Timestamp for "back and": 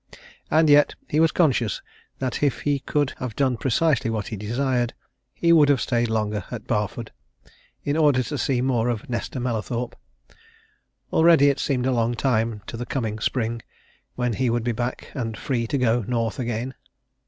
14.71-15.37